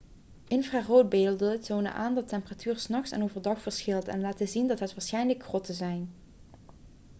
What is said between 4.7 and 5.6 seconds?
het waarschijnlijk